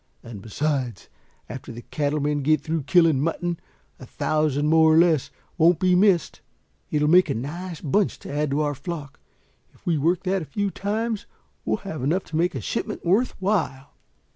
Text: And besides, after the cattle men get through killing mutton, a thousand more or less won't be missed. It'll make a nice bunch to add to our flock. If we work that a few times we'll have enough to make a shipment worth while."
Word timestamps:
And 0.23 0.41
besides, 0.41 1.09
after 1.47 1.71
the 1.71 1.83
cattle 1.83 2.19
men 2.21 2.39
get 2.41 2.61
through 2.61 2.85
killing 2.85 3.21
mutton, 3.21 3.59
a 3.99 4.05
thousand 4.07 4.65
more 4.67 4.95
or 4.95 4.97
less 4.97 5.29
won't 5.59 5.77
be 5.79 5.93
missed. 5.93 6.41
It'll 6.89 7.07
make 7.07 7.29
a 7.29 7.35
nice 7.35 7.81
bunch 7.81 8.17
to 8.21 8.33
add 8.33 8.49
to 8.49 8.61
our 8.61 8.73
flock. 8.73 9.19
If 9.75 9.85
we 9.85 9.99
work 9.99 10.23
that 10.23 10.41
a 10.41 10.45
few 10.45 10.71
times 10.71 11.27
we'll 11.65 11.77
have 11.85 12.01
enough 12.01 12.23
to 12.23 12.35
make 12.35 12.55
a 12.55 12.61
shipment 12.61 13.05
worth 13.05 13.39
while." 13.39 13.93